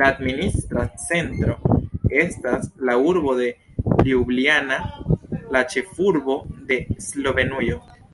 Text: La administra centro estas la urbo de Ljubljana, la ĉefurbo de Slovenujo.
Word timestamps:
La 0.00 0.06
administra 0.14 0.82
centro 1.02 1.54
estas 2.22 2.66
la 2.90 2.96
urbo 3.12 3.36
de 3.44 3.48
Ljubljana, 4.10 4.80
la 5.58 5.66
ĉefurbo 5.76 6.40
de 6.74 6.82
Slovenujo. 7.10 7.84